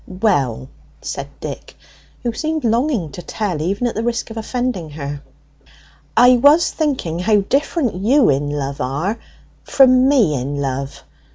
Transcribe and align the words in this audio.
"Well," 0.07 0.67
said 1.03 1.27
Dick, 1.41 1.75
who 2.23 2.33
seemed 2.33 2.63
longing 2.63 3.11
to 3.11 3.21
tell, 3.21 3.61
even 3.61 3.85
at 3.85 3.93
the 3.93 4.01
risk 4.01 4.31
of 4.31 4.37
offending 4.37 4.89
her, 4.89 5.21
"I 6.17 6.37
was 6.37 6.71
thinking 6.71 7.19
how 7.19 7.41
different 7.41 7.93
you 7.93 8.27
in 8.31 8.49
love 8.49 8.81
are 8.81 9.19
from 9.63 10.09
me 10.09 10.33
in 10.41 10.55
love. 10.55 11.03